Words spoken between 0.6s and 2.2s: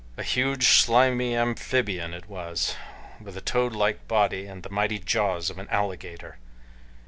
slimy amphibian